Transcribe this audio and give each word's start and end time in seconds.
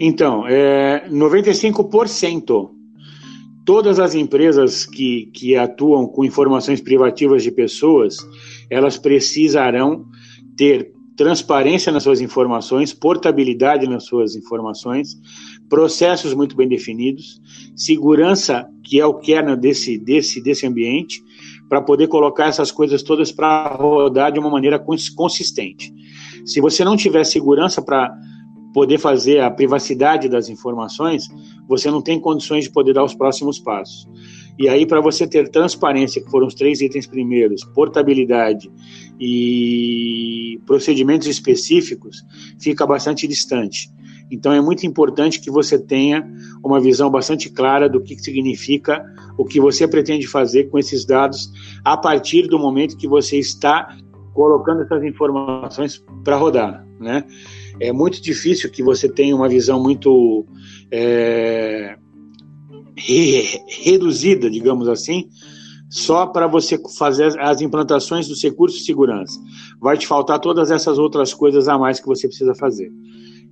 Então, 0.00 0.46
é 0.46 1.08
95%. 1.08 2.70
Todas 3.64 3.98
as 3.98 4.14
empresas 4.14 4.84
que, 4.84 5.30
que 5.32 5.56
atuam 5.56 6.06
com 6.06 6.24
informações 6.24 6.80
privativas 6.80 7.42
de 7.42 7.50
pessoas, 7.50 8.16
elas 8.68 8.98
precisarão 8.98 10.04
ter 10.56 10.92
transparência 11.16 11.90
nas 11.90 12.02
suas 12.02 12.20
informações, 12.20 12.92
portabilidade 12.92 13.88
nas 13.88 14.04
suas 14.04 14.34
informações, 14.34 15.16
processos 15.68 16.34
muito 16.34 16.54
bem 16.56 16.68
definidos, 16.68 17.40
segurança, 17.74 18.68
que 18.82 19.00
é 19.00 19.06
o 19.06 19.14
kernel 19.14 19.56
desse, 19.56 19.96
desse, 19.96 20.42
desse 20.42 20.66
ambiente, 20.66 21.22
para 21.74 21.82
poder 21.82 22.06
colocar 22.06 22.46
essas 22.46 22.70
coisas 22.70 23.02
todas 23.02 23.32
para 23.32 23.66
rodar 23.74 24.30
de 24.30 24.38
uma 24.38 24.48
maneira 24.48 24.78
consistente. 24.78 25.92
Se 26.46 26.60
você 26.60 26.84
não 26.84 26.96
tiver 26.96 27.24
segurança 27.24 27.82
para 27.82 28.16
poder 28.72 28.96
fazer 28.96 29.40
a 29.40 29.50
privacidade 29.50 30.28
das 30.28 30.48
informações, 30.48 31.26
você 31.66 31.90
não 31.90 32.00
tem 32.00 32.20
condições 32.20 32.62
de 32.62 32.70
poder 32.70 32.92
dar 32.92 33.02
os 33.02 33.12
próximos 33.12 33.58
passos. 33.58 34.08
E 34.56 34.68
aí, 34.68 34.86
para 34.86 35.00
você 35.00 35.26
ter 35.26 35.48
transparência, 35.48 36.22
que 36.22 36.30
foram 36.30 36.46
os 36.46 36.54
três 36.54 36.80
itens 36.80 37.08
primeiros, 37.08 37.64
portabilidade 37.64 38.70
e 39.18 40.60
procedimentos 40.64 41.26
específicos, 41.26 42.24
fica 42.60 42.86
bastante 42.86 43.26
distante. 43.26 43.90
Então, 44.30 44.52
é 44.52 44.60
muito 44.60 44.86
importante 44.86 45.40
que 45.40 45.50
você 45.50 45.78
tenha 45.78 46.26
uma 46.64 46.80
visão 46.80 47.10
bastante 47.10 47.50
clara 47.50 47.88
do 47.88 48.00
que 48.00 48.18
significa 48.18 49.04
o 49.36 49.44
que 49.44 49.60
você 49.60 49.86
pretende 49.86 50.26
fazer 50.26 50.64
com 50.64 50.78
esses 50.78 51.04
dados 51.04 51.50
a 51.84 51.96
partir 51.96 52.46
do 52.48 52.58
momento 52.58 52.96
que 52.96 53.06
você 53.06 53.38
está 53.38 53.96
colocando 54.32 54.82
essas 54.82 55.02
informações 55.04 56.04
para 56.24 56.36
rodar, 56.36 56.84
né? 56.98 57.24
É 57.80 57.92
muito 57.92 58.20
difícil 58.20 58.70
que 58.70 58.82
você 58.82 59.08
tenha 59.08 59.34
uma 59.34 59.48
visão 59.48 59.82
muito 59.82 60.46
é, 60.90 61.96
re, 62.96 63.60
reduzida, 63.68 64.50
digamos 64.50 64.88
assim, 64.88 65.28
só 65.88 66.26
para 66.26 66.46
você 66.46 66.80
fazer 66.96 67.38
as 67.40 67.60
implantações 67.60 68.26
dos 68.26 68.42
recursos 68.42 68.80
de 68.80 68.86
segurança. 68.86 69.40
Vai 69.80 69.96
te 69.96 70.06
faltar 70.06 70.40
todas 70.40 70.70
essas 70.70 70.98
outras 70.98 71.32
coisas 71.32 71.68
a 71.68 71.78
mais 71.78 72.00
que 72.00 72.06
você 72.06 72.26
precisa 72.26 72.54
fazer. 72.54 72.90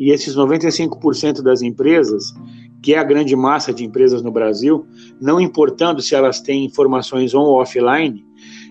E 0.00 0.10
esses 0.10 0.34
95% 0.34 1.42
das 1.42 1.60
empresas, 1.60 2.32
que 2.82 2.94
é 2.94 2.98
a 2.98 3.04
grande 3.04 3.36
massa 3.36 3.70
de 3.70 3.84
empresas 3.84 4.22
no 4.22 4.32
Brasil, 4.32 4.86
não 5.20 5.38
importando 5.38 6.00
se 6.00 6.14
elas 6.14 6.40
têm 6.40 6.64
informações 6.64 7.34
on 7.34 7.42
ou 7.42 7.60
offline, 7.60 8.24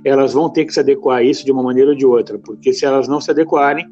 elas 0.03 0.33
vão 0.33 0.49
ter 0.49 0.65
que 0.65 0.73
se 0.73 0.79
adequar 0.79 1.19
a 1.19 1.23
isso 1.23 1.45
de 1.45 1.51
uma 1.51 1.61
maneira 1.61 1.91
ou 1.91 1.95
de 1.95 2.03
outra, 2.03 2.39
porque 2.39 2.73
se 2.73 2.83
elas 2.83 3.07
não 3.07 3.21
se 3.21 3.29
adequarem, 3.29 3.85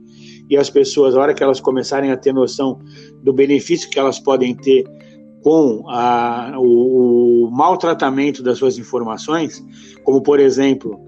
e 0.50 0.58
as 0.58 0.70
pessoas, 0.72 1.14
a 1.14 1.20
hora 1.20 1.34
que 1.34 1.44
elas 1.44 1.60
começarem 1.60 2.10
a 2.10 2.18
ter 2.18 2.34
noção 2.34 2.80
do 3.22 3.32
benefício 3.32 3.88
que 3.88 4.00
elas 4.00 4.18
podem 4.18 4.56
ter 4.56 4.86
com 5.44 5.84
a, 5.90 6.56
o, 6.58 7.46
o 7.46 7.52
maltratamento 7.52 8.42
das 8.42 8.58
suas 8.58 8.80
informações, 8.80 9.64
como 10.04 10.24
por 10.24 10.40
exemplo, 10.40 11.00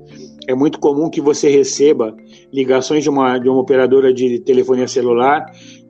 é 0.48 0.54
muito 0.54 0.80
comum 0.80 1.10
que 1.10 1.22
você 1.22 1.50
receba 1.50 2.16
ligações 2.54 3.04
de 3.04 3.10
uma, 3.10 3.40
de 3.40 3.50
uma 3.50 3.60
operadora 3.60 4.14
de 4.14 4.40
telefonia 4.42 4.88
celular 4.88 5.46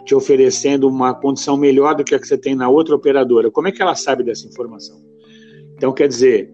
te 0.10 0.16
oferecendo 0.16 0.90
uma 0.90 1.14
condição 1.14 1.56
melhor 1.56 1.94
do 1.94 2.04
que 2.04 2.16
a 2.16 2.20
que 2.20 2.28
você 2.28 2.36
tem 2.36 2.56
na 2.56 2.68
outra 2.68 2.96
operadora. 2.96 3.52
Como 3.52 3.68
é 3.68 3.72
que 3.72 3.80
ela 3.80 3.94
sabe 3.94 4.24
dessa 4.24 4.48
informação? 4.48 5.00
Então, 5.76 5.94
quer 5.94 6.08
dizer, 6.08 6.52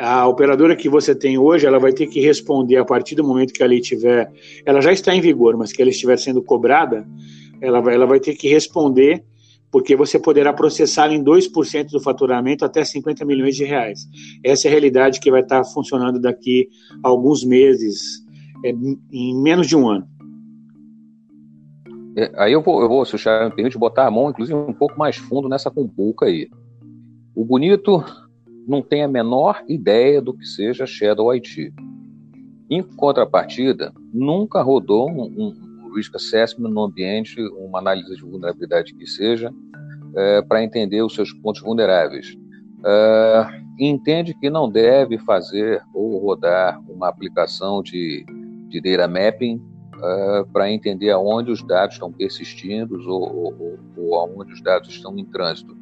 a, 0.00 0.22
a, 0.22 0.26
operadora 0.26 0.74
que 0.74 0.88
você 0.88 1.14
tem 1.14 1.38
hoje, 1.38 1.68
ela 1.68 1.78
vai 1.78 1.92
ter 1.92 2.08
que 2.08 2.18
responder 2.18 2.78
a 2.78 2.84
partir 2.84 3.14
do 3.14 3.22
momento 3.22 3.52
que 3.52 3.62
a 3.62 3.66
lei 3.66 3.80
tiver, 3.80 4.28
ela 4.64 4.80
já 4.80 4.92
está 4.92 5.14
em 5.14 5.20
vigor, 5.20 5.56
mas 5.56 5.72
que 5.72 5.80
ela 5.80 5.90
estiver 5.92 6.18
sendo 6.18 6.42
cobrada, 6.42 7.06
ela 7.60 7.80
vai, 7.80 7.94
ela 7.94 8.06
vai 8.06 8.18
ter 8.18 8.34
que 8.34 8.48
responder, 8.48 9.22
porque 9.70 9.94
você 9.94 10.18
poderá 10.18 10.52
processar 10.52 11.12
em 11.12 11.22
2% 11.22 11.90
do 11.92 12.00
faturamento 12.00 12.64
até 12.64 12.84
50 12.84 13.24
milhões 13.24 13.54
de 13.54 13.62
reais. 13.62 14.00
Essa 14.42 14.66
é 14.66 14.68
a 14.68 14.72
realidade 14.72 15.20
que 15.20 15.30
vai 15.30 15.42
estar 15.42 15.62
funcionando 15.62 16.20
daqui 16.20 16.68
a 17.04 17.08
alguns 17.08 17.44
meses, 17.44 18.00
é, 18.64 18.74
em 19.12 19.40
menos 19.40 19.68
de 19.68 19.76
um 19.76 19.88
ano. 19.88 20.15
É, 22.16 22.32
aí 22.36 22.52
eu 22.52 22.62
vou, 22.62 22.80
eu 22.80 22.88
vou, 22.88 23.04
se 23.04 23.14
o 23.14 23.18
Charles 23.18 23.50
me 23.50 23.54
permite, 23.54 23.76
botar 23.76 24.06
a 24.06 24.10
mão, 24.10 24.30
inclusive, 24.30 24.58
um 24.58 24.72
pouco 24.72 24.98
mais 24.98 25.16
fundo 25.16 25.48
nessa 25.48 25.70
cumbuca 25.70 26.24
aí. 26.24 26.48
O 27.34 27.44
bonito 27.44 28.02
não 28.66 28.80
tem 28.80 29.04
a 29.04 29.08
menor 29.08 29.62
ideia 29.68 30.20
do 30.22 30.32
que 30.32 30.46
seja 30.46 30.86
Shadow 30.86 31.30
IT. 31.34 31.72
Em 32.70 32.82
contrapartida, 32.82 33.92
nunca 34.12 34.62
rodou 34.62 35.10
um, 35.10 35.24
um 35.24 35.94
risk 35.94 36.14
assessment 36.14 36.70
no 36.70 36.84
ambiente, 36.84 37.38
uma 37.58 37.78
análise 37.78 38.16
de 38.16 38.22
vulnerabilidade 38.22 38.94
que 38.94 39.06
seja, 39.06 39.52
é, 40.16 40.40
para 40.40 40.64
entender 40.64 41.02
os 41.02 41.14
seus 41.14 41.30
pontos 41.34 41.60
vulneráveis. 41.60 42.34
É, 42.84 43.46
entende 43.78 44.34
que 44.40 44.48
não 44.48 44.70
deve 44.70 45.18
fazer 45.18 45.82
ou 45.92 46.18
rodar 46.18 46.80
uma 46.88 47.08
aplicação 47.08 47.82
de, 47.82 48.24
de 48.68 48.80
data 48.80 49.06
mapping 49.06 49.60
é, 50.02 50.44
para 50.52 50.70
entender 50.70 51.10
aonde 51.10 51.50
os 51.50 51.62
dados 51.62 51.96
estão 51.96 52.12
persistindo 52.12 52.98
ou, 53.08 53.54
ou, 53.58 53.78
ou 53.96 54.18
aonde 54.18 54.52
os 54.52 54.62
dados 54.62 54.88
estão 54.88 55.16
em 55.18 55.24
trânsito 55.24 55.76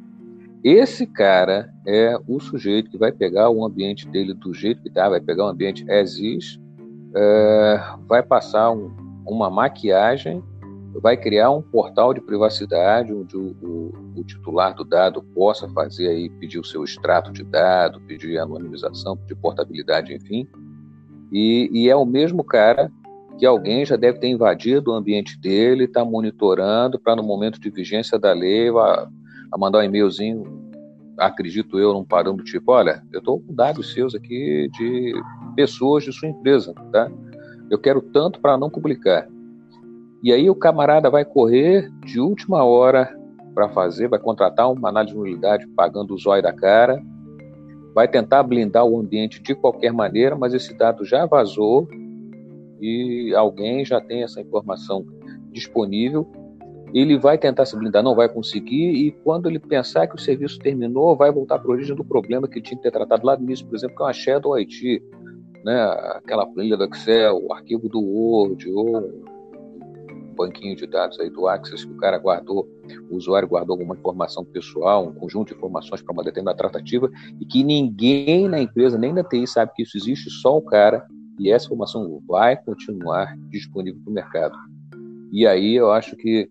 esse 0.65 1.05
cara 1.05 1.71
é 1.85 2.17
o 2.27 2.39
sujeito 2.39 2.89
que 2.89 2.97
vai 2.97 3.11
pegar 3.11 3.51
o 3.51 3.63
ambiente 3.63 4.07
dele 4.09 4.33
do 4.33 4.51
jeito 4.51 4.81
que 4.81 4.87
está, 4.87 5.07
vai 5.07 5.21
pegar 5.21 5.45
o 5.45 5.49
ambiente 5.49 5.87
as 5.91 6.17
is, 6.17 6.59
é, 7.15 7.79
vai 8.07 8.23
passar 8.23 8.71
um, 8.71 8.91
uma 9.27 9.47
maquiagem, 9.47 10.43
vai 11.03 11.15
criar 11.15 11.51
um 11.51 11.61
portal 11.61 12.15
de 12.15 12.19
privacidade 12.21 13.13
onde 13.13 13.37
o, 13.37 13.55
o, 13.61 13.93
o, 14.17 14.23
titular 14.23 14.73
do 14.73 14.83
dado 14.83 15.21
possa 15.35 15.69
fazer 15.69 16.07
aí, 16.07 16.31
pedir 16.31 16.57
o 16.57 16.65
seu 16.65 16.83
extrato 16.83 17.31
de 17.31 17.43
dado, 17.43 18.01
pedir 18.01 18.39
anonimização, 18.39 19.15
pedir 19.15 19.35
portabilidade, 19.35 20.15
enfim. 20.15 20.47
E, 21.31 21.69
e 21.71 21.89
é 21.91 21.95
o 21.95 22.07
mesmo 22.07 22.43
cara 22.43 22.91
que 23.37 23.45
alguém 23.45 23.85
já 23.85 23.95
deve 23.95 24.19
ter 24.19 24.27
invadido 24.27 24.91
o 24.91 24.93
ambiente 24.93 25.39
dele, 25.39 25.85
está 25.85 26.05
monitorando 26.05 26.99
para 26.99 27.15
no 27.15 27.23
momento 27.23 27.59
de 27.59 27.69
vigência 27.69 28.17
da 28.17 28.33
lei 28.33 28.69
a 28.69 29.57
mandar 29.57 29.79
um 29.79 29.83
e-mailzinho, 29.83 30.43
acredito 31.17 31.79
eu, 31.79 31.93
num 31.93 32.03
parâmetro 32.03 32.45
tipo, 32.45 32.71
olha, 32.71 33.03
eu 33.11 33.19
estou 33.19 33.39
com 33.39 33.53
dados 33.53 33.93
seus 33.93 34.15
aqui 34.15 34.69
de 34.73 35.13
pessoas 35.55 36.03
de 36.03 36.13
sua 36.13 36.29
empresa, 36.29 36.73
tá? 36.91 37.09
Eu 37.69 37.79
quero 37.79 38.01
tanto 38.01 38.39
para 38.39 38.57
não 38.57 38.69
publicar. 38.69 39.27
E 40.21 40.31
aí 40.31 40.49
o 40.49 40.55
camarada 40.55 41.09
vai 41.09 41.25
correr 41.25 41.89
de 42.05 42.19
última 42.19 42.63
hora 42.63 43.13
para 43.53 43.69
fazer, 43.69 44.07
vai 44.07 44.19
contratar 44.19 44.71
uma 44.71 44.89
análise 44.89 45.13
de 45.13 45.19
nulidade 45.19 45.67
pagando 45.67 46.13
o 46.13 46.17
zóio 46.17 46.43
da 46.43 46.51
cara, 46.51 47.01
vai 47.93 48.07
tentar 48.07 48.43
blindar 48.43 48.85
o 48.85 48.99
ambiente 48.99 49.41
de 49.41 49.55
qualquer 49.55 49.93
maneira, 49.93 50.35
mas 50.35 50.53
esse 50.53 50.73
dado 50.77 51.05
já 51.05 51.25
vazou 51.25 51.87
e 52.79 53.33
alguém 53.35 53.85
já 53.85 54.01
tem 54.01 54.23
essa 54.23 54.41
informação 54.41 55.05
disponível 55.51 56.29
ele 56.95 57.17
vai 57.17 57.37
tentar 57.37 57.65
se 57.65 57.77
blindar, 57.77 58.01
não 58.01 58.15
vai 58.15 58.29
conseguir, 58.29 58.91
e 58.91 59.11
quando 59.11 59.49
ele 59.49 59.59
pensar 59.59 60.07
que 60.07 60.15
o 60.15 60.19
serviço 60.19 60.57
terminou, 60.59 61.13
vai 61.13 61.29
voltar 61.29 61.59
para 61.59 61.69
a 61.69 61.73
origem 61.73 61.93
do 61.93 62.05
problema 62.05 62.47
que 62.47 62.61
tinha 62.61 62.77
que 62.77 62.83
ter 62.83 62.91
tratado 62.91 63.25
lá 63.25 63.35
no 63.35 63.43
início, 63.43 63.65
por 63.65 63.75
exemplo, 63.75 63.97
que 63.97 64.01
é 64.01 64.05
uma 64.05 64.13
Shadow 64.13 64.57
IT, 64.57 65.03
né, 65.65 65.83
aquela 66.15 66.45
planilha 66.45 66.77
do 66.77 66.85
Excel, 66.85 67.43
o 67.43 67.51
arquivo 67.51 67.89
do 67.89 67.99
Word, 67.99 68.71
ou 68.71 69.25
banquinho 70.37 70.75
de 70.75 70.87
dados 70.87 71.19
aí 71.19 71.29
do 71.29 71.47
Access 71.47 71.85
que 71.85 71.91
o 71.91 71.97
cara 71.97 72.17
guardou, 72.17 72.65
o 73.09 73.15
usuário 73.17 73.47
guardou 73.47 73.73
alguma 73.73 73.95
informação 73.95 74.45
pessoal, 74.45 75.05
um 75.05 75.13
conjunto 75.13 75.49
de 75.49 75.55
informações 75.55 76.01
para 76.01 76.13
uma 76.13 76.23
determinada 76.23 76.57
tratativa, 76.57 77.11
e 77.41 77.45
que 77.45 77.61
ninguém 77.61 78.47
na 78.47 78.61
empresa, 78.61 78.97
nem 78.97 79.11
na 79.11 79.23
TI, 79.23 79.45
sabe 79.47 79.73
que 79.75 79.83
isso 79.83 79.97
existe, 79.97 80.29
só 80.29 80.57
o 80.57 80.61
cara, 80.61 81.05
e 81.39 81.51
essa 81.51 81.65
informação 81.65 82.21
vai 82.27 82.55
continuar 82.55 83.37
disponível 83.49 84.01
para 84.01 84.11
o 84.11 84.13
mercado. 84.13 84.57
E 85.31 85.45
aí 85.45 85.75
eu 85.75 85.91
acho 85.91 86.15
que 86.15 86.49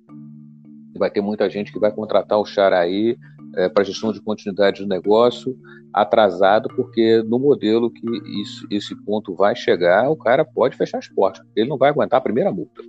vai 0.96 1.10
ter 1.10 1.20
muita 1.20 1.48
gente 1.48 1.72
que 1.72 1.78
vai 1.78 1.90
contratar 1.90 2.38
o 2.38 2.44
Xaraí 2.44 3.16
é, 3.56 3.68
para 3.68 3.84
gestão 3.84 4.12
de 4.12 4.20
continuidade 4.20 4.82
do 4.82 4.88
negócio 4.88 5.56
atrasado, 5.92 6.68
porque 6.74 7.22
no 7.22 7.38
modelo 7.38 7.90
que 7.90 8.04
isso, 8.40 8.66
esse 8.70 8.94
ponto 9.04 9.34
vai 9.34 9.54
chegar, 9.54 10.10
o 10.10 10.16
cara 10.16 10.44
pode 10.44 10.76
fechar 10.76 10.98
as 10.98 11.08
portas, 11.08 11.46
ele 11.54 11.68
não 11.68 11.78
vai 11.78 11.90
aguentar 11.90 12.18
a 12.18 12.22
primeira 12.22 12.52
multa. 12.52 12.82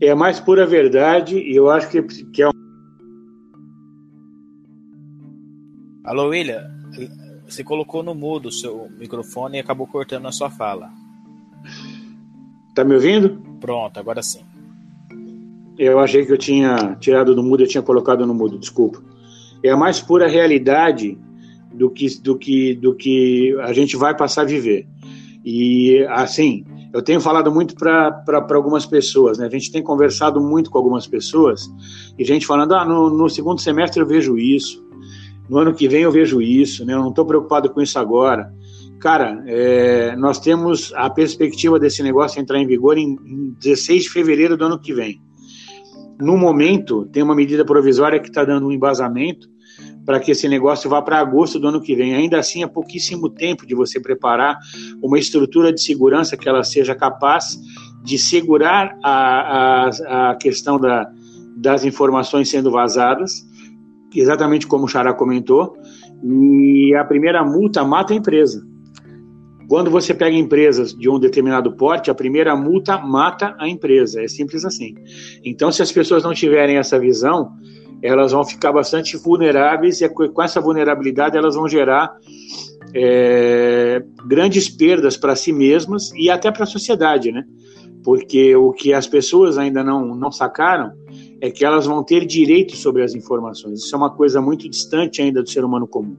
É 0.00 0.10
a 0.10 0.16
mais 0.16 0.38
pura 0.38 0.64
verdade 0.64 1.38
e 1.38 1.56
eu 1.56 1.68
acho 1.68 1.90
que, 1.90 2.00
que 2.02 2.42
é 2.42 2.48
um... 2.48 2.52
Alô, 6.04 6.28
William, 6.28 6.64
você 7.48 7.64
colocou 7.64 8.02
no 8.02 8.14
mudo 8.14 8.48
o 8.48 8.52
seu 8.52 8.88
microfone 8.98 9.56
e 9.56 9.60
acabou 9.60 9.86
cortando 9.86 10.26
a 10.26 10.32
sua 10.32 10.50
fala. 10.50 10.90
Tá 12.74 12.84
me 12.84 12.94
ouvindo? 12.94 13.40
Pronto, 13.58 13.98
agora 13.98 14.22
sim. 14.22 14.42
Eu 15.78 15.98
achei 15.98 16.26
que 16.26 16.32
eu 16.32 16.38
tinha 16.38 16.96
tirado 17.00 17.34
do 17.34 17.42
mudo, 17.42 17.62
eu 17.62 17.68
tinha 17.68 17.82
colocado 17.82 18.26
no 18.26 18.34
mudo, 18.34 18.58
desculpa. 18.58 19.02
É 19.62 19.70
a 19.70 19.76
mais 19.76 20.00
pura 20.00 20.28
realidade 20.28 21.18
do 21.72 21.90
que, 21.90 22.20
do 22.20 22.36
que, 22.36 22.74
do 22.74 22.94
que 22.94 23.56
a 23.62 23.72
gente 23.72 23.96
vai 23.96 24.16
passar 24.16 24.42
a 24.42 24.44
viver. 24.44 24.86
E, 25.44 26.04
assim, 26.10 26.64
eu 26.92 27.02
tenho 27.02 27.20
falado 27.20 27.52
muito 27.52 27.74
para 27.74 28.22
algumas 28.50 28.84
pessoas, 28.84 29.38
né? 29.38 29.46
A 29.46 29.50
gente 29.50 29.70
tem 29.70 29.82
conversado 29.82 30.40
muito 30.40 30.70
com 30.70 30.78
algumas 30.78 31.06
pessoas 31.06 31.70
e 32.18 32.24
gente 32.24 32.46
falando, 32.46 32.74
ah, 32.74 32.84
no, 32.84 33.08
no 33.10 33.28
segundo 33.28 33.60
semestre 33.60 34.00
eu 34.00 34.06
vejo 34.06 34.36
isso, 34.36 34.84
no 35.48 35.58
ano 35.58 35.74
que 35.74 35.88
vem 35.88 36.02
eu 36.02 36.12
vejo 36.12 36.40
isso, 36.42 36.84
né? 36.84 36.94
Eu 36.94 37.00
não 37.00 37.10
estou 37.10 37.24
preocupado 37.24 37.70
com 37.70 37.80
isso 37.80 37.98
agora. 37.98 38.52
Cara, 39.00 39.42
é, 39.46 40.16
nós 40.16 40.40
temos 40.40 40.92
a 40.94 41.08
perspectiva 41.08 41.78
desse 41.78 42.02
negócio 42.02 42.40
entrar 42.40 42.58
em 42.58 42.66
vigor 42.66 42.98
em, 42.98 43.16
em 43.24 43.56
16 43.58 44.04
de 44.04 44.10
fevereiro 44.10 44.56
do 44.56 44.64
ano 44.64 44.78
que 44.78 44.92
vem. 44.92 45.20
No 46.20 46.36
momento, 46.36 47.06
tem 47.06 47.22
uma 47.22 47.34
medida 47.34 47.64
provisória 47.64 48.18
que 48.18 48.28
está 48.28 48.44
dando 48.44 48.66
um 48.66 48.72
embasamento 48.72 49.48
para 50.04 50.18
que 50.18 50.32
esse 50.32 50.48
negócio 50.48 50.90
vá 50.90 51.00
para 51.00 51.20
agosto 51.20 51.60
do 51.60 51.68
ano 51.68 51.80
que 51.80 51.94
vem. 51.94 52.14
Ainda 52.14 52.38
assim, 52.38 52.62
é 52.62 52.66
pouquíssimo 52.66 53.28
tempo 53.28 53.66
de 53.66 53.74
você 53.74 54.00
preparar 54.00 54.58
uma 55.02 55.18
estrutura 55.18 55.72
de 55.72 55.80
segurança 55.80 56.36
que 56.36 56.48
ela 56.48 56.64
seja 56.64 56.94
capaz 56.94 57.58
de 58.02 58.18
segurar 58.18 58.96
a, 59.04 59.90
a, 59.90 60.30
a 60.30 60.34
questão 60.36 60.80
da, 60.80 61.08
das 61.56 61.84
informações 61.84 62.48
sendo 62.48 62.70
vazadas, 62.70 63.46
exatamente 64.14 64.66
como 64.66 64.84
o 64.84 64.88
Xará 64.88 65.12
comentou, 65.12 65.76
e 66.22 66.94
a 66.94 67.04
primeira 67.04 67.44
multa 67.44 67.84
mata 67.84 68.12
a 68.12 68.16
empresa. 68.16 68.66
Quando 69.68 69.90
você 69.90 70.14
pega 70.14 70.34
empresas 70.34 70.94
de 70.94 71.10
um 71.10 71.18
determinado 71.18 71.76
porte, 71.76 72.10
a 72.10 72.14
primeira 72.14 72.56
multa 72.56 72.96
mata 72.96 73.54
a 73.58 73.68
empresa. 73.68 74.22
É 74.22 74.26
simples 74.26 74.64
assim. 74.64 74.94
Então, 75.44 75.70
se 75.70 75.82
as 75.82 75.92
pessoas 75.92 76.24
não 76.24 76.32
tiverem 76.32 76.78
essa 76.78 76.98
visão, 76.98 77.52
elas 78.02 78.32
vão 78.32 78.44
ficar 78.44 78.72
bastante 78.72 79.18
vulneráveis 79.18 80.00
e 80.00 80.08
com 80.08 80.42
essa 80.42 80.58
vulnerabilidade 80.58 81.36
elas 81.36 81.54
vão 81.54 81.68
gerar 81.68 82.16
é, 82.94 84.02
grandes 84.26 84.70
perdas 84.70 85.18
para 85.18 85.36
si 85.36 85.52
mesmas 85.52 86.12
e 86.14 86.30
até 86.30 86.50
para 86.50 86.64
a 86.64 86.66
sociedade, 86.66 87.30
né? 87.30 87.44
Porque 88.02 88.56
o 88.56 88.72
que 88.72 88.94
as 88.94 89.06
pessoas 89.06 89.58
ainda 89.58 89.84
não, 89.84 90.14
não 90.14 90.32
sacaram 90.32 90.92
é 91.40 91.50
que 91.50 91.64
elas 91.64 91.86
vão 91.86 92.02
ter 92.02 92.26
direito 92.26 92.76
sobre 92.76 93.02
as 93.02 93.14
informações. 93.14 93.80
Isso 93.84 93.94
é 93.94 93.98
uma 93.98 94.10
coisa 94.10 94.40
muito 94.40 94.68
distante 94.68 95.22
ainda 95.22 95.42
do 95.42 95.48
ser 95.48 95.64
humano 95.64 95.86
comum. 95.86 96.16